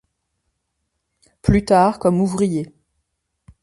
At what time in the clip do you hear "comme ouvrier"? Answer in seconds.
1.99-2.73